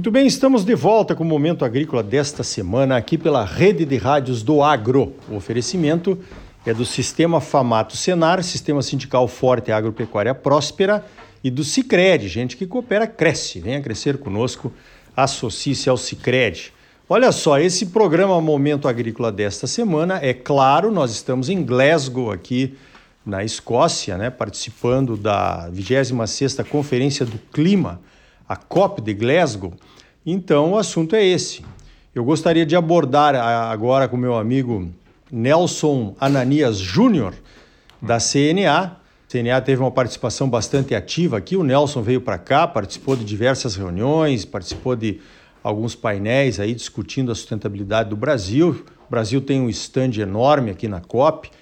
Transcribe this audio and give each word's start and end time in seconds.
Muito 0.00 0.10
bem, 0.10 0.26
estamos 0.26 0.64
de 0.64 0.74
volta 0.74 1.14
com 1.14 1.22
o 1.22 1.26
Momento 1.26 1.62
Agrícola 1.62 2.02
desta 2.02 2.42
semana, 2.42 2.96
aqui 2.96 3.18
pela 3.18 3.44
Rede 3.44 3.84
de 3.84 3.98
Rádios 3.98 4.42
do 4.42 4.62
Agro. 4.62 5.12
O 5.28 5.36
oferecimento 5.36 6.18
é 6.64 6.72
do 6.72 6.86
Sistema 6.86 7.38
Famato 7.38 7.98
Senar, 7.98 8.42
Sistema 8.42 8.80
Sindical 8.80 9.28
Forte 9.28 9.70
Agropecuária 9.70 10.34
Próspera, 10.34 11.04
e 11.44 11.50
do 11.50 11.62
Cicred, 11.62 12.28
gente 12.28 12.56
que 12.56 12.66
coopera, 12.66 13.06
cresce. 13.06 13.60
Venha 13.60 13.78
crescer 13.82 14.16
conosco, 14.16 14.72
associe-se 15.14 15.90
ao 15.90 15.98
Cicred. 15.98 16.72
Olha 17.06 17.30
só, 17.30 17.58
esse 17.58 17.84
programa 17.84 18.40
Momento 18.40 18.88
Agrícola 18.88 19.30
desta 19.30 19.66
semana, 19.66 20.18
é 20.22 20.32
claro, 20.32 20.90
nós 20.90 21.10
estamos 21.10 21.50
em 21.50 21.62
Glasgow, 21.62 22.32
aqui 22.32 22.74
na 23.26 23.44
Escócia, 23.44 24.16
né, 24.16 24.30
participando 24.30 25.14
da 25.14 25.70
26ª 25.70 26.64
Conferência 26.64 27.26
do 27.26 27.38
Clima, 27.52 28.00
a 28.50 28.56
COP 28.56 29.00
de 29.00 29.14
Glasgow. 29.14 29.72
Então, 30.26 30.72
o 30.72 30.76
assunto 30.76 31.14
é 31.14 31.24
esse. 31.24 31.62
Eu 32.12 32.24
gostaria 32.24 32.66
de 32.66 32.74
abordar 32.74 33.36
agora 33.36 34.08
com 34.08 34.16
meu 34.16 34.34
amigo 34.34 34.90
Nelson 35.30 36.16
Ananias 36.20 36.76
Júnior, 36.76 37.32
da 38.02 38.18
CNA. 38.18 38.76
A 38.76 38.96
CNA 39.28 39.60
teve 39.60 39.80
uma 39.80 39.92
participação 39.92 40.50
bastante 40.50 40.96
ativa 40.96 41.36
aqui. 41.38 41.54
O 41.54 41.62
Nelson 41.62 42.02
veio 42.02 42.20
para 42.20 42.38
cá, 42.38 42.66
participou 42.66 43.14
de 43.14 43.24
diversas 43.24 43.76
reuniões, 43.76 44.44
participou 44.44 44.96
de 44.96 45.20
alguns 45.62 45.94
painéis 45.94 46.58
aí 46.58 46.74
discutindo 46.74 47.30
a 47.30 47.36
sustentabilidade 47.36 48.10
do 48.10 48.16
Brasil. 48.16 48.84
O 49.06 49.10
Brasil 49.12 49.40
tem 49.40 49.60
um 49.60 49.70
stand 49.70 50.18
enorme 50.18 50.72
aqui 50.72 50.88
na 50.88 51.00
COP. 51.00 51.52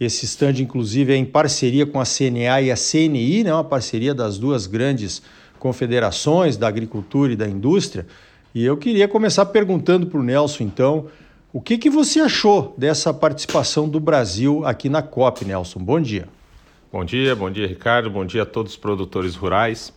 Esse 0.00 0.24
stand, 0.24 0.54
inclusive, 0.60 1.12
é 1.12 1.16
em 1.16 1.24
parceria 1.24 1.86
com 1.86 2.00
a 2.00 2.04
CNA 2.04 2.62
e 2.62 2.72
a 2.72 2.76
CNI, 2.76 3.44
né? 3.44 3.54
uma 3.54 3.62
parceria 3.62 4.12
das 4.12 4.38
duas 4.38 4.66
grandes 4.66 5.22
confederações 5.62 6.56
da 6.56 6.66
agricultura 6.66 7.32
e 7.32 7.36
da 7.36 7.48
indústria. 7.48 8.04
E 8.52 8.64
eu 8.64 8.76
queria 8.76 9.06
começar 9.06 9.46
perguntando 9.46 10.08
para 10.08 10.18
o 10.18 10.22
Nelson, 10.22 10.64
então, 10.64 11.06
o 11.52 11.60
que, 11.60 11.78
que 11.78 11.88
você 11.88 12.18
achou 12.18 12.74
dessa 12.76 13.14
participação 13.14 13.88
do 13.88 14.00
Brasil 14.00 14.66
aqui 14.66 14.88
na 14.88 15.02
COP, 15.02 15.44
Nelson? 15.44 15.78
Bom 15.78 16.00
dia. 16.00 16.26
Bom 16.92 17.04
dia, 17.04 17.36
bom 17.36 17.48
dia, 17.48 17.64
Ricardo. 17.64 18.10
Bom 18.10 18.24
dia 18.24 18.42
a 18.42 18.46
todos 18.46 18.72
os 18.72 18.76
produtores 18.76 19.36
rurais. 19.36 19.94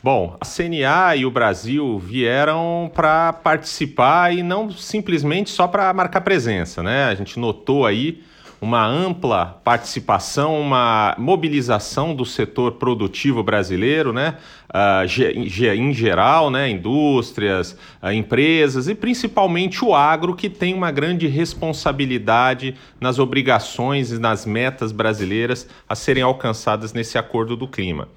Bom, 0.00 0.36
a 0.40 0.44
CNA 0.44 1.16
e 1.16 1.26
o 1.26 1.30
Brasil 1.30 1.98
vieram 1.98 2.88
para 2.94 3.32
participar 3.32 4.32
e 4.32 4.44
não 4.44 4.70
simplesmente 4.70 5.50
só 5.50 5.66
para 5.66 5.92
marcar 5.92 6.20
presença, 6.20 6.84
né? 6.84 7.06
A 7.06 7.16
gente 7.16 7.36
notou 7.36 7.84
aí 7.84 8.22
uma 8.60 8.86
ampla 8.86 9.58
participação, 9.64 10.60
uma 10.60 11.14
mobilização 11.16 12.14
do 12.14 12.26
setor 12.26 12.72
produtivo 12.72 13.42
brasileiro, 13.42 14.12
né? 14.12 14.36
Uh, 14.68 15.72
em 15.74 15.92
geral, 15.92 16.50
né? 16.50 16.68
indústrias, 16.68 17.76
uh, 18.02 18.12
empresas 18.12 18.86
e 18.86 18.94
principalmente 18.94 19.84
o 19.84 19.94
agro, 19.94 20.36
que 20.36 20.48
tem 20.48 20.74
uma 20.74 20.90
grande 20.90 21.26
responsabilidade 21.26 22.76
nas 23.00 23.18
obrigações 23.18 24.12
e 24.12 24.18
nas 24.18 24.44
metas 24.44 24.92
brasileiras 24.92 25.66
a 25.88 25.94
serem 25.94 26.22
alcançadas 26.22 26.92
nesse 26.92 27.16
acordo 27.16 27.56
do 27.56 27.66
clima. 27.66 28.08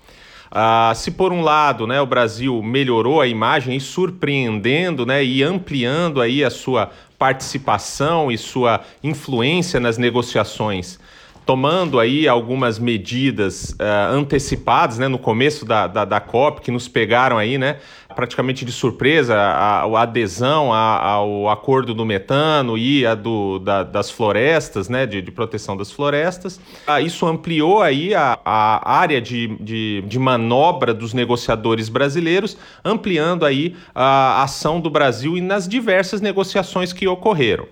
Uh, 0.51 0.93
se 0.93 1.09
por 1.09 1.33
um 1.33 1.41
lado 1.41 1.87
né, 1.87 1.99
o 1.99 2.05
Brasil 2.05 2.61
melhorou 2.61 3.19
a 3.19 3.25
imagem 3.25 3.75
e 3.75 3.81
surpreendendo 3.81 5.03
né, 5.03 5.25
e 5.25 5.41
ampliando 5.41 6.21
aí 6.21 6.43
a 6.43 6.51
sua 6.51 6.91
participação 7.23 8.29
e 8.29 8.37
sua 8.37 8.81
influência 9.01 9.79
nas 9.79 9.97
negociações, 9.97 10.99
tomando 11.45 11.99
aí 11.99 12.27
algumas 12.27 12.79
medidas 12.79 13.71
uh, 13.71 14.13
antecipadas 14.13 14.97
né, 14.97 15.07
no 15.07 15.17
começo 15.19 15.65
da, 15.65 15.87
da, 15.87 16.05
da 16.05 16.19
COP, 16.19 16.61
que 16.61 16.71
nos 16.71 16.87
pegaram 16.87 17.37
aí, 17.37 17.57
né? 17.57 17.77
praticamente 18.13 18.63
de 18.63 18.71
surpresa 18.71 19.35
a, 19.35 19.83
a 19.83 20.01
adesão 20.01 20.71
a, 20.71 20.99
ao 21.01 21.49
acordo 21.49 21.93
do 21.93 22.05
metano 22.05 22.77
e 22.77 23.05
a 23.05 23.15
do, 23.15 23.59
da, 23.59 23.83
das 23.83 24.09
florestas, 24.09 24.87
né, 24.87 25.05
de, 25.05 25.21
de, 25.21 25.31
proteção 25.31 25.75
das 25.75 25.91
florestas. 25.91 26.59
Ah, 26.87 27.01
isso 27.01 27.25
ampliou 27.25 27.81
aí 27.81 28.13
a, 28.13 28.39
a 28.45 28.97
área 28.97 29.19
de, 29.19 29.47
de, 29.59 30.03
de, 30.07 30.19
manobra 30.19 30.93
dos 30.93 31.13
negociadores 31.13 31.89
brasileiros, 31.89 32.57
ampliando 32.83 33.45
aí 33.45 33.75
a 33.93 34.43
ação 34.43 34.79
do 34.79 34.89
Brasil 34.89 35.37
e 35.37 35.41
nas 35.41 35.67
diversas 35.67 36.21
negociações 36.21 36.93
que 36.93 37.07
ocorreram. 37.07 37.67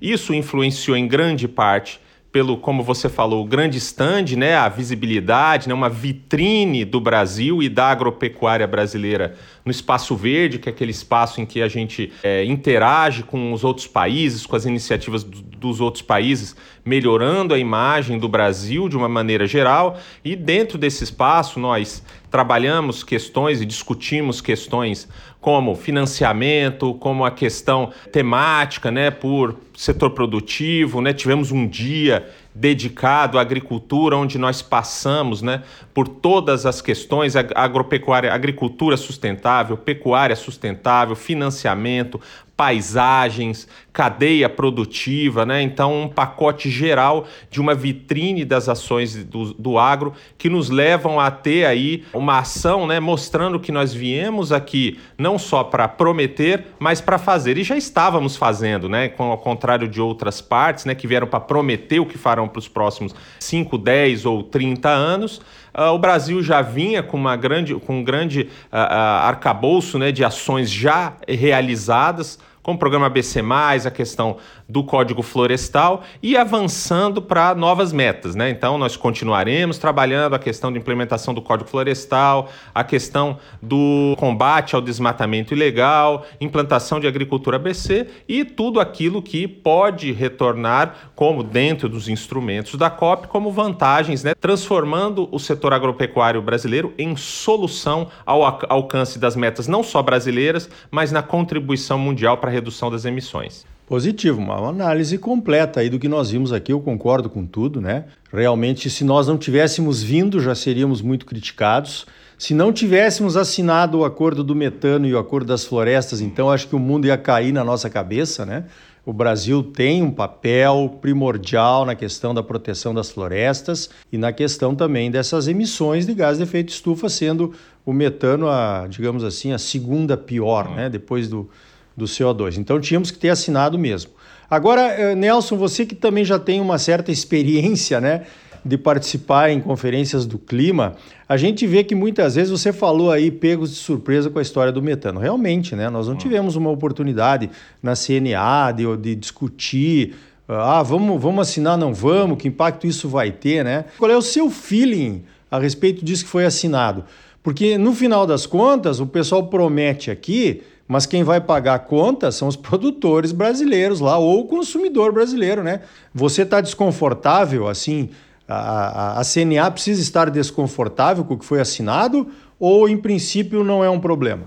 Isso 0.00 0.34
influenciou 0.34 0.96
em 0.96 1.06
grande 1.06 1.48
parte 1.48 2.00
pelo, 2.34 2.56
como 2.56 2.82
você 2.82 3.08
falou, 3.08 3.44
o 3.44 3.46
grande 3.46 3.78
stand, 3.78 4.34
né, 4.36 4.56
a 4.56 4.68
visibilidade, 4.68 5.68
né, 5.68 5.74
uma 5.74 5.88
vitrine 5.88 6.84
do 6.84 6.98
Brasil 6.98 7.62
e 7.62 7.68
da 7.68 7.86
agropecuária 7.86 8.66
brasileira 8.66 9.36
no 9.64 9.70
espaço 9.70 10.16
verde, 10.16 10.58
que 10.58 10.68
é 10.68 10.72
aquele 10.72 10.90
espaço 10.90 11.40
em 11.40 11.46
que 11.46 11.62
a 11.62 11.68
gente 11.68 12.12
é, 12.24 12.44
interage 12.44 13.22
com 13.22 13.52
os 13.52 13.62
outros 13.62 13.86
países, 13.86 14.44
com 14.44 14.56
as 14.56 14.66
iniciativas 14.66 15.22
do, 15.22 15.42
dos 15.68 15.80
outros 15.80 16.02
países, 16.02 16.54
melhorando 16.84 17.54
a 17.54 17.58
imagem 17.58 18.18
do 18.18 18.28
Brasil 18.28 18.88
de 18.88 18.96
uma 18.96 19.08
maneira 19.08 19.46
geral. 19.46 19.98
E 20.24 20.36
dentro 20.36 20.76
desse 20.76 21.02
espaço, 21.02 21.58
nós 21.58 22.02
trabalhamos 22.30 23.02
questões 23.02 23.60
e 23.60 23.64
discutimos 23.64 24.40
questões 24.40 25.08
como 25.40 25.74
financiamento, 25.74 26.94
como 26.94 27.24
a 27.24 27.30
questão 27.30 27.92
temática, 28.10 28.90
né, 28.90 29.10
por 29.10 29.56
setor 29.76 30.10
produtivo, 30.10 31.00
né? 31.00 31.12
Tivemos 31.12 31.52
um 31.52 31.66
dia 31.66 32.26
dedicado 32.54 33.38
à 33.38 33.40
agricultura, 33.40 34.16
onde 34.16 34.38
nós 34.38 34.62
passamos 34.62 35.42
né, 35.42 35.62
por 35.92 36.06
todas 36.06 36.64
as 36.64 36.80
questões 36.80 37.34
agropecuária, 37.36 38.32
agricultura 38.32 38.96
sustentável, 38.96 39.76
pecuária 39.76 40.36
sustentável, 40.36 41.16
financiamento, 41.16 42.20
paisagens, 42.56 43.66
cadeia 43.92 44.48
produtiva, 44.48 45.44
né? 45.44 45.62
Então, 45.62 46.02
um 46.02 46.08
pacote 46.08 46.70
geral 46.70 47.26
de 47.50 47.60
uma 47.60 47.74
vitrine 47.74 48.44
das 48.44 48.68
ações 48.68 49.24
do, 49.24 49.52
do 49.54 49.78
agro 49.78 50.12
que 50.38 50.48
nos 50.48 50.70
levam 50.70 51.18
a 51.18 51.30
ter 51.30 51.64
aí 51.64 52.04
uma 52.12 52.38
ação, 52.38 52.86
né? 52.86 53.00
Mostrando 53.00 53.58
que 53.58 53.72
nós 53.72 53.92
viemos 53.92 54.52
aqui 54.52 54.98
não 55.18 55.38
só 55.38 55.64
para 55.64 55.88
prometer, 55.88 56.66
mas 56.78 57.00
para 57.00 57.18
fazer. 57.18 57.58
E 57.58 57.64
já 57.64 57.76
estávamos 57.76 58.36
fazendo, 58.36 58.88
né? 58.88 59.08
Com, 59.08 59.24
ao 59.24 59.38
contrário 59.38 59.88
de 59.88 60.00
outras 60.00 60.40
partes, 60.40 60.84
né? 60.84 60.94
Que 60.94 61.06
vieram 61.06 61.26
para 61.26 61.40
prometer 61.40 61.98
o 61.98 62.06
que 62.06 62.18
farão 62.18 62.48
para 62.48 62.58
os 62.60 62.68
próximos 62.68 63.14
5, 63.40 63.76
10 63.78 64.26
ou 64.26 64.42
30 64.42 64.88
anos. 64.88 65.40
Uh, 65.76 65.92
o 65.92 65.98
Brasil 65.98 66.40
já 66.42 66.62
vinha 66.62 67.02
com, 67.02 67.16
uma 67.16 67.34
grande, 67.34 67.74
com 67.74 67.98
um 67.98 68.04
grande 68.04 68.42
uh, 68.42 68.76
uh, 68.76 69.26
arcabouço 69.26 69.98
né, 69.98 70.12
de 70.12 70.24
ações 70.24 70.70
já 70.70 71.14
realizadas, 71.28 72.38
com 72.64 72.72
o 72.72 72.78
programa 72.78 73.10
BC, 73.10 73.40
a 73.86 73.90
questão 73.90 74.38
do 74.66 74.82
Código 74.82 75.22
Florestal 75.22 76.02
e 76.22 76.34
avançando 76.34 77.20
para 77.20 77.54
novas 77.54 77.92
metas. 77.92 78.34
Né? 78.34 78.48
Então, 78.48 78.78
nós 78.78 78.96
continuaremos 78.96 79.76
trabalhando 79.76 80.34
a 80.34 80.38
questão 80.38 80.72
de 80.72 80.78
implementação 80.78 81.34
do 81.34 81.42
Código 81.42 81.68
Florestal, 81.68 82.48
a 82.74 82.82
questão 82.82 83.38
do 83.60 84.16
combate 84.18 84.74
ao 84.74 84.80
desmatamento 84.80 85.52
ilegal, 85.52 86.24
implantação 86.40 86.98
de 86.98 87.06
agricultura 87.06 87.58
BC 87.58 88.08
e 88.26 88.46
tudo 88.46 88.80
aquilo 88.80 89.20
que 89.20 89.46
pode 89.46 90.10
retornar, 90.10 91.12
como 91.14 91.42
dentro 91.42 91.86
dos 91.86 92.08
instrumentos 92.08 92.76
da 92.76 92.88
COP, 92.88 93.28
como 93.28 93.52
vantagens, 93.52 94.24
né? 94.24 94.32
transformando 94.34 95.28
o 95.30 95.38
setor 95.38 95.74
agropecuário 95.74 96.40
brasileiro 96.40 96.94
em 96.96 97.14
solução 97.14 98.08
ao 98.24 98.42
alcance 98.70 99.18
das 99.18 99.36
metas 99.36 99.68
não 99.68 99.82
só 99.82 100.02
brasileiras, 100.02 100.70
mas 100.90 101.12
na 101.12 101.22
contribuição 101.22 101.98
mundial 101.98 102.38
para 102.38 102.53
redução 102.54 102.90
das 102.90 103.04
emissões. 103.04 103.66
Positivo, 103.86 104.40
uma 104.40 104.66
análise 104.66 105.18
completa 105.18 105.80
aí 105.80 105.90
do 105.90 105.98
que 105.98 106.08
nós 106.08 106.30
vimos 106.30 106.54
aqui, 106.54 106.72
eu 106.72 106.80
concordo 106.80 107.28
com 107.28 107.44
tudo, 107.44 107.82
né? 107.82 108.06
Realmente, 108.32 108.88
se 108.88 109.04
nós 109.04 109.28
não 109.28 109.36
tivéssemos 109.36 110.02
vindo, 110.02 110.40
já 110.40 110.54
seríamos 110.54 111.02
muito 111.02 111.26
criticados. 111.26 112.06
Se 112.38 112.54
não 112.54 112.72
tivéssemos 112.72 113.36
assinado 113.36 113.98
o 113.98 114.04
acordo 114.04 114.42
do 114.42 114.54
metano 114.54 115.06
e 115.06 115.12
o 115.14 115.18
acordo 115.18 115.48
das 115.48 115.66
florestas, 115.66 116.22
então 116.22 116.50
acho 116.50 116.66
que 116.66 116.74
o 116.74 116.78
mundo 116.78 117.06
ia 117.06 117.18
cair 117.18 117.52
na 117.52 117.62
nossa 117.62 117.90
cabeça, 117.90 118.46
né? 118.46 118.64
O 119.06 119.12
Brasil 119.12 119.62
tem 119.62 120.02
um 120.02 120.10
papel 120.10 120.98
primordial 121.02 121.84
na 121.84 121.94
questão 121.94 122.32
da 122.32 122.42
proteção 122.42 122.94
das 122.94 123.10
florestas 123.10 123.90
e 124.10 124.16
na 124.16 124.32
questão 124.32 124.74
também 124.74 125.10
dessas 125.10 125.46
emissões 125.46 126.06
de 126.06 126.14
gás 126.14 126.38
de 126.38 126.44
efeito 126.44 126.70
estufa, 126.70 127.10
sendo 127.10 127.52
o 127.84 127.92
metano 127.92 128.48
a, 128.48 128.86
digamos 128.88 129.22
assim, 129.22 129.52
a 129.52 129.58
segunda 129.58 130.16
pior, 130.16 130.74
né? 130.74 130.88
Depois 130.88 131.28
do, 131.28 131.50
do 131.96 132.04
CO2. 132.06 132.58
Então 132.58 132.80
tínhamos 132.80 133.10
que 133.10 133.18
ter 133.18 133.30
assinado 133.30 133.78
mesmo. 133.78 134.12
Agora, 134.48 134.82
eh, 134.82 135.14
Nelson, 135.14 135.56
você 135.56 135.86
que 135.86 135.94
também 135.94 136.24
já 136.24 136.38
tem 136.38 136.60
uma 136.60 136.78
certa 136.78 137.10
experiência, 137.10 138.00
né, 138.00 138.22
de 138.64 138.78
participar 138.78 139.50
em 139.50 139.60
conferências 139.60 140.24
do 140.24 140.38
clima, 140.38 140.94
a 141.28 141.36
gente 141.36 141.66
vê 141.66 141.84
que 141.84 141.94
muitas 141.94 142.34
vezes 142.34 142.50
você 142.50 142.72
falou 142.72 143.10
aí 143.10 143.30
pegos 143.30 143.70
de 143.70 143.76
surpresa 143.76 144.30
com 144.30 144.38
a 144.38 144.42
história 144.42 144.72
do 144.72 144.80
metano. 144.80 145.20
Realmente, 145.20 145.76
né? 145.76 145.90
Nós 145.90 146.08
não 146.08 146.16
tivemos 146.16 146.56
uma 146.56 146.70
oportunidade 146.70 147.50
na 147.82 147.94
CNA 147.94 148.72
de, 148.72 148.96
de 148.96 149.14
discutir 149.14 150.14
ah, 150.46 150.82
vamos, 150.82 151.20
vamos 151.20 151.48
assinar, 151.48 151.78
não 151.78 151.94
vamos, 151.94 152.36
que 152.36 152.48
impacto 152.48 152.86
isso 152.86 153.08
vai 153.08 153.30
ter, 153.30 153.64
né? 153.64 153.86
Qual 153.98 154.10
é 154.10 154.16
o 154.16 154.22
seu 154.22 154.50
feeling 154.50 155.24
a 155.50 155.58
respeito 155.58 156.04
disso 156.04 156.24
que 156.24 156.30
foi 156.30 156.44
assinado? 156.44 157.04
Porque 157.42 157.78
no 157.78 157.94
final 157.94 158.26
das 158.26 158.44
contas, 158.44 159.00
o 159.00 159.06
pessoal 159.06 159.46
promete 159.46 160.10
aqui 160.10 160.62
mas 160.86 161.06
quem 161.06 161.24
vai 161.24 161.40
pagar 161.40 161.74
a 161.74 161.78
conta 161.78 162.30
são 162.30 162.46
os 162.46 162.56
produtores 162.56 163.32
brasileiros 163.32 164.00
lá 164.00 164.18
ou 164.18 164.40
o 164.40 164.46
consumidor 164.46 165.12
brasileiro, 165.12 165.62
né? 165.62 165.80
Você 166.14 166.42
está 166.42 166.60
desconfortável 166.60 167.66
assim? 167.68 168.10
A, 168.46 168.54
a, 168.54 169.20
a 169.20 169.22
CNA 169.24 169.70
precisa 169.70 170.02
estar 170.02 170.30
desconfortável 170.30 171.24
com 171.24 171.34
o 171.34 171.38
que 171.38 171.44
foi 171.44 171.60
assinado 171.60 172.28
ou, 172.58 172.88
em 172.88 172.96
princípio, 172.96 173.64
não 173.64 173.82
é 173.82 173.88
um 173.88 173.98
problema? 173.98 174.42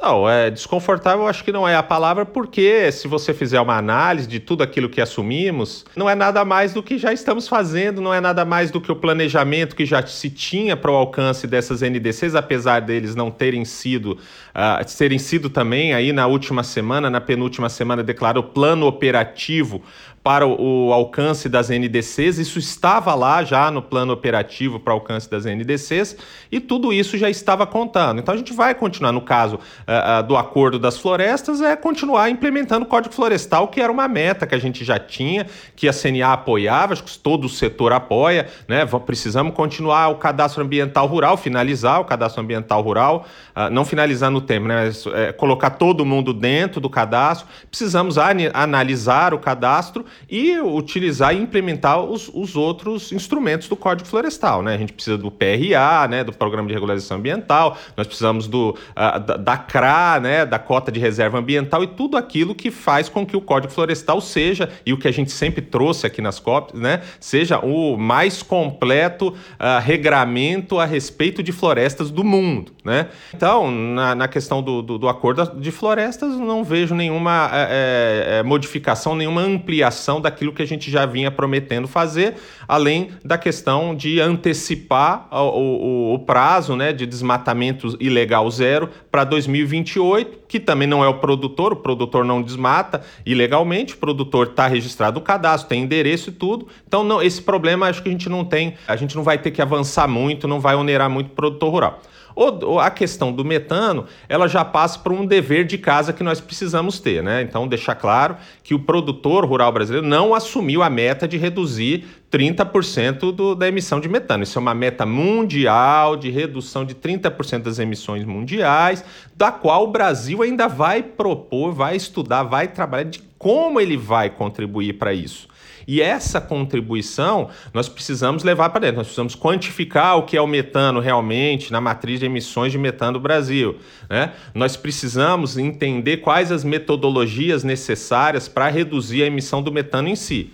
Não, 0.00 0.28
é 0.28 0.50
desconfortável, 0.50 1.26
acho 1.26 1.44
que 1.44 1.52
não 1.52 1.66
é 1.66 1.76
a 1.76 1.82
palavra, 1.82 2.26
porque 2.26 2.90
se 2.92 3.08
você 3.08 3.32
fizer 3.32 3.60
uma 3.60 3.78
análise 3.78 4.26
de 4.28 4.40
tudo 4.40 4.62
aquilo 4.62 4.88
que 4.88 5.00
assumimos, 5.00 5.84
não 5.96 6.10
é 6.10 6.14
nada 6.14 6.44
mais 6.44 6.74
do 6.74 6.82
que 6.82 6.98
já 6.98 7.12
estamos 7.12 7.48
fazendo, 7.48 8.02
não 8.02 8.12
é 8.12 8.20
nada 8.20 8.44
mais 8.44 8.70
do 8.70 8.80
que 8.80 8.92
o 8.92 8.96
planejamento 8.96 9.74
que 9.74 9.86
já 9.86 10.04
se 10.04 10.28
tinha 10.28 10.76
para 10.76 10.90
o 10.90 10.94
alcance 10.94 11.46
dessas 11.46 11.80
NDCs, 11.80 12.34
apesar 12.34 12.80
deles 12.80 13.14
não 13.14 13.30
terem 13.30 13.64
sido, 13.64 14.18
uh, 14.54 14.96
terem 14.98 15.18
sido 15.18 15.48
também 15.48 15.94
aí 15.94 16.12
na 16.12 16.26
última 16.26 16.62
semana, 16.62 17.08
na 17.08 17.20
penúltima 17.20 17.68
semana, 17.68 18.02
declarado 18.02 18.40
o 18.40 18.44
plano 18.44 18.86
operativo 18.86 19.80
para 20.24 20.46
o, 20.46 20.90
alcance 20.90 21.50
das 21.50 21.68
NDCs, 21.68 22.38
isso 22.38 22.58
estava 22.58 23.14
lá 23.14 23.44
já 23.44 23.70
no 23.70 23.82
plano 23.82 24.10
operativo 24.10 24.80
para 24.80 24.94
alcance 24.94 25.28
das 25.30 25.44
NDCs 25.44 26.16
e 26.50 26.58
tudo 26.60 26.94
isso 26.94 27.18
já 27.18 27.28
estava 27.28 27.66
contando. 27.66 28.20
Então 28.20 28.32
a 28.32 28.36
gente 28.38 28.54
vai 28.54 28.74
continuar, 28.74 29.12
no 29.12 29.20
caso 29.20 29.56
uh, 29.56 30.20
uh, 30.20 30.22
do 30.22 30.34
Acordo 30.34 30.78
das 30.78 30.96
Florestas, 30.96 31.60
é 31.60 31.76
continuar 31.76 32.30
implementando 32.30 32.86
o 32.86 32.88
Código 32.88 33.14
Florestal, 33.14 33.68
que 33.68 33.82
era 33.82 33.92
uma 33.92 34.08
meta 34.08 34.46
que 34.46 34.54
a 34.54 34.58
gente 34.58 34.82
já 34.82 34.98
tinha, 34.98 35.46
que 35.76 35.86
a 35.86 35.92
CNA 35.92 36.32
apoiava, 36.32 36.94
acho 36.94 37.04
que 37.04 37.18
todo 37.18 37.44
o 37.44 37.48
setor 37.48 37.92
apoia, 37.92 38.48
né? 38.66 38.86
Precisamos 39.04 39.52
continuar 39.52 40.08
o 40.08 40.14
cadastro 40.14 40.64
ambiental 40.64 41.06
rural, 41.06 41.36
finalizar 41.36 42.00
o 42.00 42.04
cadastro 42.06 42.42
ambiental 42.42 42.80
rural, 42.80 43.26
uh, 43.54 43.68
não 43.68 43.84
finalizar 43.84 44.30
no 44.30 44.40
tempo, 44.40 44.68
né? 44.68 44.86
Mas, 44.86 45.04
é, 45.06 45.32
colocar 45.32 45.70
todo 45.70 46.02
mundo 46.06 46.32
dentro 46.32 46.80
do 46.80 46.88
cadastro. 46.88 47.46
Precisamos 47.68 48.16
analisar 48.16 49.34
o 49.34 49.38
cadastro 49.38 50.06
e 50.28 50.58
utilizar 50.58 51.34
e 51.34 51.40
implementar 51.40 52.00
os, 52.00 52.30
os 52.32 52.56
outros 52.56 53.12
instrumentos 53.12 53.68
do 53.68 53.76
Código 53.76 54.08
Florestal. 54.08 54.62
Né? 54.62 54.74
A 54.74 54.78
gente 54.78 54.92
precisa 54.92 55.18
do 55.18 55.30
PRA, 55.30 56.08
né, 56.08 56.24
do 56.24 56.32
Programa 56.32 56.68
de 56.68 56.74
Regularização 56.74 57.18
Ambiental, 57.18 57.76
nós 57.96 58.06
precisamos 58.06 58.46
do, 58.46 58.70
uh, 58.70 59.20
da, 59.20 59.36
da 59.36 59.56
CRA, 59.56 60.20
né, 60.20 60.46
da 60.46 60.58
Cota 60.58 60.90
de 60.90 61.00
Reserva 61.00 61.38
Ambiental 61.38 61.82
e 61.82 61.86
tudo 61.86 62.16
aquilo 62.16 62.54
que 62.54 62.70
faz 62.70 63.08
com 63.08 63.24
que 63.26 63.36
o 63.36 63.40
Código 63.40 63.72
Florestal 63.72 64.20
seja, 64.20 64.68
e 64.84 64.92
o 64.92 64.98
que 64.98 65.08
a 65.08 65.12
gente 65.12 65.30
sempre 65.30 65.62
trouxe 65.62 66.06
aqui 66.06 66.20
nas 66.20 66.38
COPs, 66.38 66.78
né, 66.78 67.02
seja 67.20 67.58
o 67.58 67.96
mais 67.96 68.42
completo 68.42 69.28
uh, 69.28 69.80
regramento 69.82 70.78
a 70.78 70.84
respeito 70.84 71.42
de 71.42 71.52
florestas 71.52 72.10
do 72.10 72.24
mundo. 72.24 72.72
Né? 72.84 73.08
Então, 73.34 73.70
na, 73.70 74.14
na 74.14 74.28
questão 74.28 74.62
do, 74.62 74.82
do, 74.82 74.98
do, 74.98 75.08
acordo 75.08 75.58
de 75.58 75.70
florestas, 75.70 76.36
não 76.36 76.62
vejo 76.62 76.94
nenhuma 76.94 77.48
é, 77.50 78.40
é, 78.40 78.42
modificação, 78.42 79.16
nenhuma 79.16 79.40
ampliação 79.40 80.03
daquilo 80.20 80.52
que 80.52 80.62
a 80.62 80.66
gente 80.66 80.90
já 80.90 81.06
vinha 81.06 81.30
prometendo 81.30 81.88
fazer, 81.88 82.34
além 82.66 83.10
da 83.24 83.38
questão 83.38 83.94
de 83.94 84.20
antecipar 84.20 85.28
o, 85.30 86.12
o, 86.12 86.14
o 86.14 86.18
prazo 86.20 86.76
né, 86.76 86.92
de 86.92 87.06
desmatamento 87.06 87.96
ilegal 88.00 88.50
zero 88.50 88.90
para 89.10 89.24
2028, 89.24 90.44
que 90.48 90.60
também 90.60 90.86
não 90.86 91.02
é 91.04 91.08
o 91.08 91.14
produtor, 91.14 91.72
o 91.72 91.76
produtor 91.76 92.24
não 92.24 92.42
desmata 92.42 93.02
ilegalmente, 93.24 93.94
o 93.94 93.96
produtor 93.96 94.48
está 94.48 94.66
registrado 94.66 95.18
no 95.18 95.24
cadastro, 95.24 95.68
tem 95.68 95.82
endereço 95.82 96.30
e 96.30 96.32
tudo. 96.32 96.68
Então, 96.86 97.02
não, 97.02 97.22
esse 97.22 97.42
problema 97.42 97.86
acho 97.86 98.02
que 98.02 98.08
a 98.08 98.12
gente 98.12 98.28
não 98.28 98.44
tem, 98.44 98.74
a 98.86 98.96
gente 98.96 99.16
não 99.16 99.22
vai 99.22 99.38
ter 99.38 99.50
que 99.50 99.62
avançar 99.62 100.06
muito, 100.08 100.46
não 100.46 100.60
vai 100.60 100.74
onerar 100.74 101.10
muito 101.10 101.28
o 101.28 101.34
produtor 101.34 101.70
rural. 101.70 102.00
Ou, 102.34 102.80
a 102.80 102.90
questão 102.90 103.32
do 103.32 103.44
metano, 103.44 104.06
ela 104.28 104.48
já 104.48 104.64
passa 104.64 104.98
por 104.98 105.12
um 105.12 105.24
dever 105.24 105.64
de 105.64 105.78
casa 105.78 106.12
que 106.12 106.22
nós 106.22 106.40
precisamos 106.40 106.98
ter, 106.98 107.22
né? 107.22 107.42
Então, 107.42 107.68
deixar 107.68 107.94
claro 107.94 108.36
que 108.62 108.74
o 108.74 108.78
produtor 108.78 109.44
rural 109.44 109.72
brasileiro 109.72 110.06
não 110.06 110.34
assumiu 110.34 110.82
a 110.82 110.90
meta 110.90 111.28
de 111.28 111.36
reduzir 111.36 112.04
30% 112.30 113.30
do, 113.32 113.54
da 113.54 113.68
emissão 113.68 114.00
de 114.00 114.08
metano. 114.08 114.42
Isso 114.42 114.58
é 114.58 114.60
uma 114.60 114.74
meta 114.74 115.06
mundial 115.06 116.16
de 116.16 116.30
redução 116.30 116.84
de 116.84 116.94
30% 116.94 117.62
das 117.62 117.78
emissões 117.78 118.24
mundiais, 118.24 119.04
da 119.36 119.52
qual 119.52 119.84
o 119.84 119.92
Brasil 119.92 120.42
ainda 120.42 120.66
vai 120.66 121.02
propor, 121.02 121.72
vai 121.72 121.94
estudar, 121.94 122.42
vai 122.42 122.68
trabalhar 122.68 123.04
de 123.04 123.22
como 123.38 123.80
ele 123.80 123.96
vai 123.96 124.30
contribuir 124.30 124.94
para 124.94 125.12
isso. 125.12 125.48
E 125.86 126.00
essa 126.00 126.40
contribuição 126.40 127.48
nós 127.72 127.88
precisamos 127.88 128.42
levar 128.42 128.70
para 128.70 128.80
dentro, 128.80 128.96
nós 128.96 129.06
precisamos 129.06 129.34
quantificar 129.34 130.16
o 130.18 130.22
que 130.22 130.36
é 130.36 130.40
o 130.40 130.46
metano 130.46 131.00
realmente 131.00 131.72
na 131.72 131.80
matriz 131.80 132.20
de 132.20 132.26
emissões 132.26 132.72
de 132.72 132.78
metano 132.78 133.14
do 133.14 133.20
Brasil. 133.20 133.76
Né? 134.08 134.32
Nós 134.54 134.76
precisamos 134.76 135.58
entender 135.58 136.18
quais 136.18 136.50
as 136.50 136.64
metodologias 136.64 137.64
necessárias 137.64 138.48
para 138.48 138.68
reduzir 138.68 139.22
a 139.22 139.26
emissão 139.26 139.62
do 139.62 139.72
metano 139.72 140.08
em 140.08 140.16
si. 140.16 140.52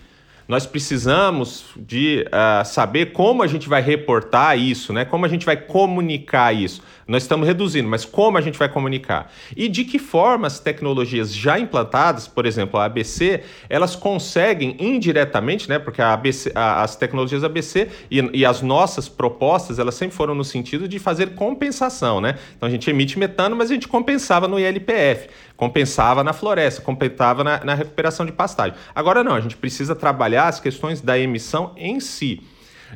Nós 0.51 0.67
precisamos 0.67 1.67
de 1.77 2.27
uh, 2.27 2.65
saber 2.67 3.13
como 3.13 3.41
a 3.41 3.47
gente 3.47 3.69
vai 3.69 3.81
reportar 3.81 4.59
isso, 4.59 4.93
né? 4.93 5.05
como 5.05 5.25
a 5.25 5.29
gente 5.29 5.47
vai 5.47 5.57
comunicar 5.57 6.53
isso. 6.53 6.83
Nós 7.07 7.23
estamos 7.23 7.47
reduzindo, 7.47 7.89
mas 7.89 8.05
como 8.05 8.37
a 8.37 8.41
gente 8.41 8.59
vai 8.59 8.69
comunicar? 8.69 9.33
E 9.57 9.69
de 9.69 9.85
que 9.85 9.99
forma 9.99 10.49
as 10.49 10.61
tecnologias 10.61 11.35
já 11.35 11.59
implantadas, 11.59 12.29
por 12.29 12.47
exemplo, 12.47 12.79
a 12.79 12.85
ABC, 12.85 13.43
elas 13.69 13.97
conseguem 13.97 14.77
indiretamente, 14.79 15.69
né? 15.69 15.79
Porque 15.79 16.01
a 16.01 16.13
ABC, 16.13 16.53
a, 16.55 16.83
as 16.83 16.95
tecnologias 16.95 17.43
ABC 17.43 17.89
e, 18.09 18.21
e, 18.33 18.45
as 18.45 18.63
nossas 18.63 19.09
propostas, 19.09 19.81
elas 19.81 19.97
sempre 19.97 20.17
foram 20.17 20.37
no 20.37 20.45
sentido 20.45 20.87
de 20.87 21.01
fazer 21.01 21.35
compensação, 21.35 22.21
né? 22.21 22.37
Então 22.57 22.69
a 22.69 22.71
gente 22.71 22.89
emite 22.89 23.19
metano, 23.19 23.57
mas 23.57 23.71
a 23.71 23.75
gente 23.75 23.89
compensava 23.89 24.47
no 24.47 24.59
ILPF, 24.59 25.29
compensava 25.61 26.25
na 26.25 26.33
floresta, 26.33 26.81
compensava 26.81 27.45
na, 27.45 27.63
na 27.63 27.75
recuperação 27.75 28.25
de 28.25 28.33
pastagem. 28.33 28.75
Agora 28.95 29.23
não, 29.23 29.35
a 29.35 29.41
gente 29.41 29.59
precisa 29.59 29.95
trabalhar 29.95 30.49
as 30.49 30.59
questões 30.59 31.03
da 31.03 31.19
emissão 31.19 31.75
em 31.77 32.01
si. 32.01 32.43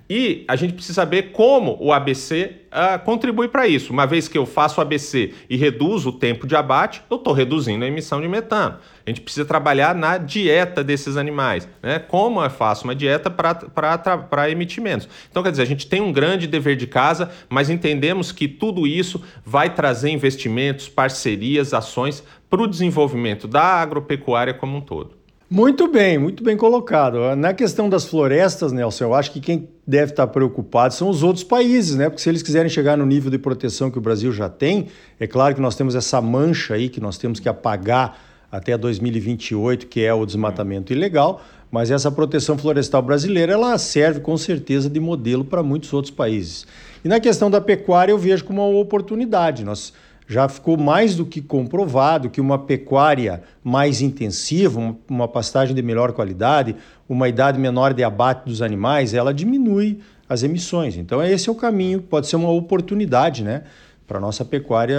E 0.09 0.45
a 0.49 0.57
gente 0.57 0.73
precisa 0.73 0.95
saber 0.95 1.31
como 1.33 1.77
o 1.79 1.93
ABC 1.93 2.53
uh, 2.65 2.69
ah, 2.71 2.99
contribui 2.99 3.49
para 3.49 3.69
isso. 3.69 3.93
Uma 3.93 4.07
vez 4.07 4.27
que 4.27 4.37
eu 4.37 4.45
faço 4.45 4.81
o 4.81 4.83
ABC 4.83 5.33
e 5.49 5.57
reduzo 5.57 6.09
o 6.09 6.13
tempo 6.13 6.47
de 6.47 6.57
abate, 6.57 7.03
eu 7.09 7.17
estou 7.17 7.33
reduzindo 7.33 7.85
a 7.85 7.89
emissão 7.89 8.21
de 8.21 8.27
metano. 8.27 8.79
A 9.07 9.11
gente 9.11 9.21
precisa 9.21 9.45
trabalhar 9.45 9.95
na 9.95 10.19
dieta 10.19 10.83
desses 10.83 11.17
animais. 11.17 11.69
Né? 11.83 11.99
Como 11.99 12.43
eu 12.43 12.51
faço 12.51 12.85
uma 12.85 12.95
dieta 12.95 13.31
para 13.31 14.51
emitir 14.51 14.83
menos. 14.83 15.09
Então, 15.31 15.43
quer 15.43 15.51
dizer, 15.51 15.63
a 15.63 15.67
gente 15.67 15.87
tem 15.87 16.01
um 16.01 16.13
grande 16.13 16.47
dever 16.47 16.77
de 16.77 16.87
casa, 16.87 17.31
mas 17.49 17.71
entendemos 17.71 18.33
que 18.33 18.49
tudo 18.49 18.87
isso 18.87 19.23
vai 19.45 19.75
trazer 19.75 20.11
investimentos, 20.11 20.89
parcerias, 20.89 21.73
ações 21.73 22.25
para 22.55 22.63
o 22.63 22.69
desenvolvimento 22.69 23.49
da 23.49 23.65
agropecuária 23.65 24.55
como 24.55 24.77
um 24.77 24.81
todo. 24.81 25.17
Muito 25.51 25.89
bem, 25.89 26.19
muito 26.19 26.45
bem 26.45 26.57
colocado. 26.57 27.35
Na 27.35 27.53
questão 27.53 27.89
das 27.89 28.05
florestas, 28.05 28.71
Nelson, 28.71 29.05
eu 29.05 29.15
acho 29.15 29.33
que 29.33 29.41
quem 29.41 29.69
deve 29.85 30.13
estar 30.13 30.29
preocupado 30.29 30.95
são 30.95 31.09
os 31.09 31.25
outros 31.25 31.43
países, 31.43 31.97
né? 31.97 32.09
Porque 32.09 32.23
se 32.23 32.29
eles 32.29 32.45
quiserem 32.45 32.71
chegar 32.71 32.97
no 32.97 33.05
nível 33.05 33.29
de 33.29 33.39
proteção 33.39 33.91
que 33.91 33.99
o 33.99 34.01
Brasil 34.01 34.31
já 34.31 34.49
tem, 34.49 34.87
é 35.19 35.27
claro 35.27 35.53
que 35.53 35.61
nós 35.61 35.75
temos 35.75 35.97
essa 35.97 36.21
mancha 36.23 36.75
aí 36.75 36.89
que 36.89 37.01
nós 37.01 37.19
temos 37.19 37.41
que 37.41 37.49
apagar 37.49 38.21
até 38.53 38.79
2028, 38.79 39.89
que 39.89 40.05
é 40.05 40.15
o 40.15 40.25
desmatamento 40.25 40.93
ilegal, 40.93 41.43
mas 41.73 41.91
essa 41.91 42.09
proteção 42.09 42.57
florestal 42.57 43.03
brasileira, 43.03 43.53
ela 43.53 43.77
serve 43.79 44.21
com 44.21 44.37
certeza 44.37 44.89
de 44.89 45.01
modelo 45.01 45.45
para 45.45 45.61
muitos 45.61 45.93
outros 45.93 46.15
países. 46.15 46.69
E 47.05 47.09
na 47.09 47.19
questão 47.19 47.51
da 47.51 47.61
pecuária, 47.61 48.13
eu 48.13 48.19
vejo 48.19 48.45
como 48.45 48.63
uma 48.63 48.79
oportunidade. 48.79 49.65
Nós 49.65 49.93
já 50.27 50.49
ficou 50.49 50.77
mais 50.77 51.15
do 51.15 51.27
que 51.27 51.41
comprovado 51.41 52.31
que 52.31 52.41
uma 52.41 52.59
pecuária 52.59 53.43
mais 53.63 54.01
intensiva, 54.01 54.97
uma 55.09 55.29
pastagem 55.29 55.75
de 55.75 55.83
melhor 55.83 56.13
qualidade, 56.13 56.75
uma 57.09 57.29
idade 57.29 57.59
menor 57.59 57.93
de 57.93 58.03
abate 58.03 58.49
dos 58.49 58.63
animais, 58.63 59.13
ela 59.13 59.35
diminui 59.35 60.01
as 60.29 60.43
emissões. 60.43 60.97
Então, 60.97 61.23
esse 61.23 61.49
é 61.49 61.53
o 61.53 61.55
caminho, 61.55 62.01
pode 62.01 62.27
ser 62.27 62.37
uma 62.37 62.51
oportunidade, 62.51 63.45
né? 63.45 63.65
Para 64.07 64.19
a 64.19 64.21
nossa 64.21 64.45
pecuária 64.45 64.99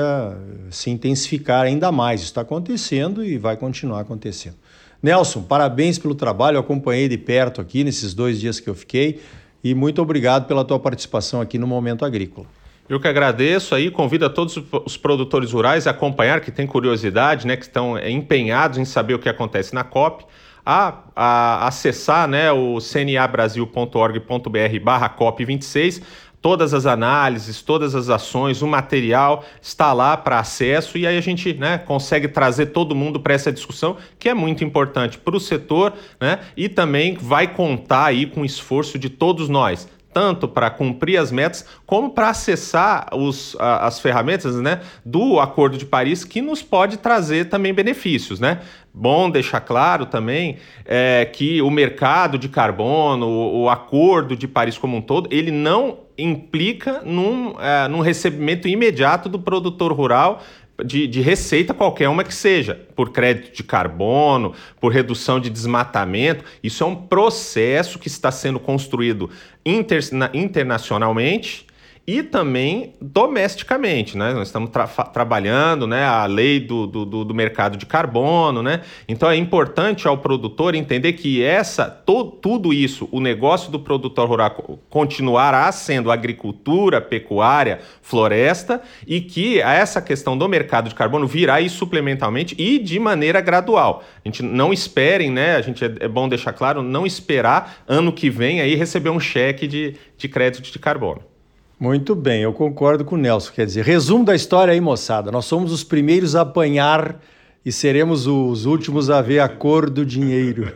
se 0.69 0.89
intensificar 0.89 1.65
ainda 1.65 1.91
mais. 1.91 2.21
Isso 2.21 2.29
está 2.29 2.41
acontecendo 2.41 3.23
e 3.23 3.37
vai 3.37 3.57
continuar 3.57 4.01
acontecendo. 4.01 4.55
Nelson, 5.01 5.43
parabéns 5.43 5.99
pelo 5.99 6.15
trabalho, 6.15 6.55
eu 6.55 6.61
acompanhei 6.61 7.07
de 7.07 7.17
perto 7.17 7.61
aqui 7.61 7.83
nesses 7.83 8.13
dois 8.13 8.39
dias 8.39 8.59
que 8.59 8.67
eu 8.67 8.73
fiquei 8.73 9.19
e 9.63 9.75
muito 9.75 10.01
obrigado 10.01 10.47
pela 10.47 10.63
tua 10.63 10.79
participação 10.79 11.41
aqui 11.41 11.57
no 11.59 11.67
Momento 11.67 12.05
Agrícola. 12.05 12.47
Eu 12.87 12.99
que 12.99 13.07
agradeço 13.07 13.73
aí, 13.73 13.89
convido 13.89 14.25
a 14.25 14.29
todos 14.29 14.61
os 14.85 14.95
produtores 14.95 15.51
rurais 15.51 15.87
a 15.87 15.91
acompanhar, 15.91 16.39
que 16.39 16.51
têm 16.51 16.67
curiosidade, 16.67 17.47
né, 17.47 17.57
que 17.57 17.63
estão 17.63 17.97
é, 17.97 18.11
empenhados 18.11 18.77
em 18.77 18.85
saber 18.85 19.15
o 19.15 19.19
que 19.19 19.27
acontece 19.27 19.73
na 19.73 19.83
COP, 19.83 20.23
a, 20.63 20.99
a 21.15 21.67
acessar 21.67 22.27
né, 22.27 22.51
o 22.51 22.77
cnabrasil.org.br 22.79 24.79
barra 24.83 25.09
COP26, 25.09 26.03
todas 26.39 26.75
as 26.75 26.85
análises, 26.85 27.63
todas 27.63 27.95
as 27.95 28.07
ações, 28.07 28.61
o 28.61 28.67
material 28.67 29.43
está 29.59 29.91
lá 29.91 30.15
para 30.15 30.37
acesso 30.37 30.95
e 30.95 31.07
aí 31.07 31.17
a 31.17 31.21
gente 31.21 31.55
né, 31.55 31.79
consegue 31.79 32.27
trazer 32.27 32.67
todo 32.67 32.93
mundo 32.93 33.19
para 33.19 33.33
essa 33.33 33.51
discussão 33.51 33.97
que 34.19 34.29
é 34.29 34.33
muito 34.35 34.63
importante 34.63 35.17
para 35.17 35.35
o 35.35 35.39
setor 35.39 35.91
né, 36.21 36.37
e 36.55 36.69
também 36.69 37.15
vai 37.15 37.47
contar 37.47 38.05
aí 38.05 38.27
com 38.27 38.41
o 38.41 38.45
esforço 38.45 38.99
de 38.99 39.09
todos 39.09 39.49
nós 39.49 39.87
tanto 40.15 40.47
para 40.47 40.69
cumprir 40.69 41.17
as 41.17 41.29
metas, 41.29 41.65
como 41.85 42.11
para 42.11 42.29
acessar 42.29 43.09
os, 43.13 43.53
a, 43.59 43.85
as 43.85 43.99
ferramentas 43.99 44.55
né, 44.61 44.79
do 45.03 45.41
Acordo 45.41 45.77
de 45.77 45.85
Paris, 45.85 46.23
que 46.23 46.41
nos 46.41 46.63
pode 46.63 46.95
trazer 46.95 47.49
também 47.49 47.73
benefícios. 47.73 48.39
Né? 48.39 48.61
Bom 48.93 49.29
deixar 49.29 49.59
claro 49.59 50.05
também 50.05 50.55
é, 50.85 51.25
que 51.25 51.61
o 51.61 51.69
mercado 51.69 52.37
de 52.37 52.47
carbono, 52.47 53.27
o, 53.27 53.63
o, 53.63 53.69
Acordo 53.69 54.37
de 54.37 54.47
Paris 54.47 54.77
como 54.77 54.95
um 54.95 55.01
todo, 55.01 55.27
ele 55.29 55.51
não 55.51 55.97
implica 56.17 57.01
num, 57.03 57.59
é, 57.59 57.89
num 57.89 57.99
recebimento 57.99 58.69
imediato 58.69 59.27
do 59.27 59.37
produtor 59.37 59.91
rural 59.91 60.41
de, 60.83 61.07
de, 61.07 61.21
receita 61.21 61.73
qualquer 61.73 62.09
uma 62.09 62.23
que 62.23 62.33
seja, 62.33 62.79
por 62.95 63.11
crédito 63.11 63.55
de 63.55 63.63
carbono, 63.63 64.53
por 64.79 64.91
redução 64.91 65.39
de 65.39 65.49
desmatamento. 65.49 66.43
Isso 66.63 66.83
é 66.83 66.87
um 66.87 66.95
processo 66.95 67.99
que 67.99 68.07
está 68.07 68.31
sendo 68.31 68.59
construído 68.59 69.29
inter, 69.65 70.01
internacionalmente 70.33 71.65
e 72.07 72.21
também 72.21 72.93
domesticamente, 73.01 74.15
né? 74.15 74.31
Nós 74.33 74.47
estamos 74.47 74.69
tra 74.69 74.85
trabalhando, 74.85 75.87
né, 75.87 76.05
a 76.05 76.25
lei 76.25 76.59
do, 76.59 76.85
do, 76.85 77.25
do, 77.25 77.33
mercado 77.33 77.77
de 77.77 77.85
carbono, 77.85 78.61
né? 78.61 78.81
Então 79.07 79.29
é 79.29 79.35
importante 79.35 80.07
ao 80.07 80.17
produtor 80.17 80.75
entender 80.75 81.13
que 81.13 81.43
essa, 81.43 81.89
to, 81.89 82.25
tudo 82.25 82.71
isso, 82.71 83.09
o 83.11 83.19
negócio 83.19 83.71
do 83.71 83.79
produtor 83.79 84.27
rural 84.29 84.79
continuará 84.89 85.71
sendo 85.71 86.11
agricultura, 86.11 87.01
pecuária, 87.01 87.79
floresta 88.01 88.81
e 89.07 89.19
que 89.19 89.59
essa 89.59 90.01
questão 90.01 90.37
do 90.37 90.47
mercado 90.47 90.89
de 90.89 90.95
carbono 90.95 91.25
virá 91.25 91.55
aí 91.55 91.69
suplementalmente 91.69 92.55
e 92.57 92.77
de 92.77 92.99
maneira 92.99 93.41
gradual. 93.41 94.03
A 94.23 94.27
gente 94.27 94.43
não 94.43 94.71
esperem, 94.71 95.31
né? 95.31 95.55
A 95.55 95.61
gente 95.61 95.83
é, 95.83 95.91
é 96.01 96.07
bom 96.07 96.29
deixar 96.29 96.53
claro, 96.53 96.83
não 96.83 97.05
esperar 97.05 97.83
ano 97.87 98.13
que 98.13 98.29
vem 98.29 98.61
aí 98.61 98.75
receber 98.75 99.09
um 99.09 99.19
cheque 99.19 99.65
de, 99.65 99.95
de 100.17 100.27
crédito 100.29 100.71
de 100.71 100.77
carbono. 100.77 101.34
Muito 101.79 102.15
bem, 102.15 102.41
eu 102.41 102.53
concordo 102.53 103.03
com 103.03 103.15
o 103.15 103.17
Nelson. 103.17 103.51
Quer 103.51 103.65
dizer, 103.65 103.83
resumo 103.83 104.23
da 104.23 104.33
história 104.33 104.71
aí, 104.71 104.79
moçada. 104.79 105.31
Nós 105.31 105.45
somos 105.45 105.73
os 105.73 105.83
primeiros 105.83 106.35
a 106.35 106.41
apanhar 106.41 107.21
e 107.65 107.71
seremos 107.71 108.27
os 108.27 108.65
últimos 108.65 109.09
a 109.09 109.21
ver 109.21 109.39
a 109.39 109.49
cor 109.49 109.89
do 109.89 110.05
dinheiro. 110.05 110.71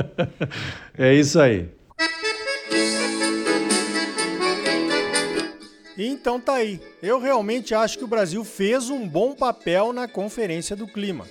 é 0.96 1.14
isso 1.14 1.40
aí. 1.40 1.68
Então 5.96 6.38
tá 6.38 6.54
aí. 6.54 6.80
Eu 7.02 7.18
realmente 7.18 7.74
acho 7.74 7.96
que 7.96 8.04
o 8.04 8.08
Brasil 8.08 8.44
fez 8.44 8.90
um 8.90 9.08
bom 9.08 9.34
papel 9.34 9.92
na 9.92 10.06
Conferência 10.06 10.76
do 10.76 10.86
Clima. 10.86 11.26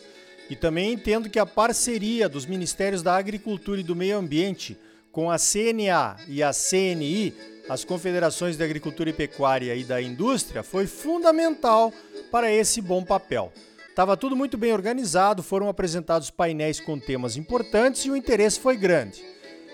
E 0.50 0.56
também 0.56 0.94
entendo 0.94 1.30
que 1.30 1.38
a 1.38 1.46
parceria 1.46 2.28
dos 2.28 2.48
Ministérios 2.48 3.04
da 3.04 3.16
Agricultura 3.16 3.80
e 3.80 3.84
do 3.84 3.96
Meio 3.96 4.18
Ambiente 4.18 4.76
com 5.12 5.30
a 5.30 5.38
CNA 5.38 6.18
e 6.28 6.42
a 6.42 6.52
CNI 6.52 7.34
as 7.70 7.86
confederações 7.86 8.58
da 8.58 8.66
agricultura 8.66 9.12
e 9.12 9.14
pecuária 9.14 9.76
e 9.76 9.84
da 9.84 10.02
indústria 10.02 10.64
foi 10.64 10.88
fundamental 10.88 11.94
para 12.32 12.52
esse 12.52 12.82
bom 12.82 13.04
papel. 13.04 13.54
Estava 13.88 14.18
tudo 14.18 14.36
muito 14.36 14.58
bem 14.58 14.74
organizado, 14.74 15.44
foram 15.44 15.70
apresentados 15.70 16.32
painéis 16.32 16.80
com 16.80 16.98
temas 16.98 17.38
importantes 17.38 18.06
e 18.06 18.10
o 18.10 18.16
interesse 18.16 18.60
foi 18.60 18.76
grande. 18.76 19.24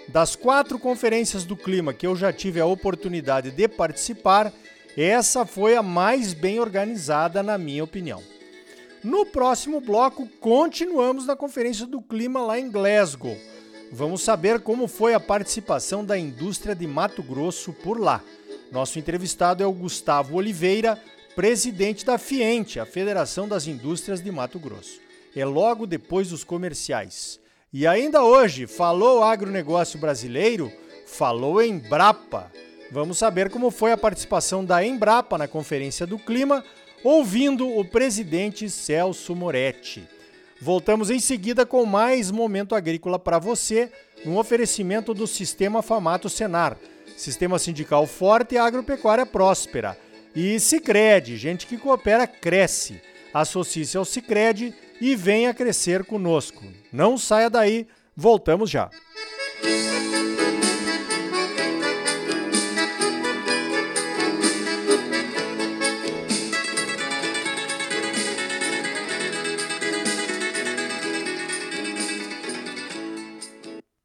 Das 0.09 0.35
quatro 0.35 0.77
conferências 0.77 1.45
do 1.45 1.55
clima 1.55 1.93
que 1.93 2.05
eu 2.05 2.15
já 2.15 2.33
tive 2.33 2.59
a 2.59 2.65
oportunidade 2.65 3.49
de 3.49 3.67
participar, 3.67 4.51
essa 4.97 5.45
foi 5.45 5.75
a 5.75 5.81
mais 5.81 6.33
bem 6.33 6.59
organizada, 6.59 7.41
na 7.41 7.57
minha 7.57 7.83
opinião. 7.83 8.21
No 9.03 9.25
próximo 9.25 9.79
bloco, 9.79 10.27
continuamos 10.39 11.27
na 11.27 11.35
Conferência 11.35 11.85
do 11.85 12.01
Clima 12.01 12.41
lá 12.41 12.59
em 12.59 12.69
Glasgow 12.69 13.37
Vamos 13.91 14.21
saber 14.21 14.59
como 14.59 14.87
foi 14.87 15.13
a 15.13 15.19
participação 15.19 16.03
da 16.03 16.17
indústria 16.17 16.75
de 16.75 16.87
Mato 16.87 17.21
Grosso 17.21 17.71
por 17.71 17.99
lá. 17.99 18.21
Nosso 18.71 18.97
entrevistado 18.99 19.63
é 19.63 19.65
o 19.65 19.71
Gustavo 19.71 20.35
Oliveira, 20.35 20.99
presidente 21.35 22.05
da 22.05 22.17
FIENTE, 22.17 22.79
a 22.79 22.85
Federação 22.85 23.47
das 23.47 23.67
Indústrias 23.67 24.21
de 24.21 24.31
Mato 24.31 24.59
Grosso. 24.59 24.99
É 25.35 25.45
logo 25.45 25.85
depois 25.85 26.29
dos 26.29 26.43
comerciais. 26.43 27.39
E 27.71 27.85
ainda 27.85 28.23
hoje, 28.23 28.67
falou 28.67 29.23
agronegócio 29.23 29.99
brasileiro, 29.99 30.71
falou 31.05 31.61
Embrapa. 31.61 32.51
Vamos 32.91 33.17
saber 33.17 33.49
como 33.49 33.69
foi 33.69 33.91
a 33.91 33.97
participação 33.97 34.63
da 34.63 34.83
Embrapa 34.83 35.37
na 35.37 35.47
Conferência 35.47 36.07
do 36.07 36.17
Clima, 36.17 36.63
ouvindo 37.03 37.67
o 37.67 37.85
presidente 37.85 38.69
Celso 38.69 39.35
Moretti. 39.35 40.07
Voltamos 40.61 41.09
em 41.09 41.19
seguida 41.19 41.65
com 41.65 41.85
mais 41.85 42.31
momento 42.31 42.75
agrícola 42.75 43.19
para 43.19 43.39
você, 43.39 43.91
um 44.25 44.37
oferecimento 44.37 45.13
do 45.13 45.27
Sistema 45.27 45.81
Famato 45.81 46.29
Senar, 46.29 46.77
Sistema 47.17 47.59
Sindical 47.59 48.07
Forte 48.07 48.55
e 48.55 48.57
Agropecuária 48.57 49.25
Próspera. 49.25 49.97
E 50.35 50.59
Sicredi, 50.59 51.37
gente 51.37 51.65
que 51.67 51.77
coopera 51.77 52.25
cresce. 52.27 53.01
Associe-se 53.33 53.97
ao 53.97 54.05
Sicredi 54.05 54.73
e 54.99 55.15
venha 55.15 55.53
crescer 55.53 56.05
conosco. 56.05 56.63
Não 56.91 57.17
saia 57.17 57.49
daí, 57.49 57.87
voltamos 58.15 58.69
já. 58.69 58.89
Música 59.63 60.34